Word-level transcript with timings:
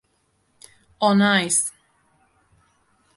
On 1.09 1.21
Ice! 1.21 1.71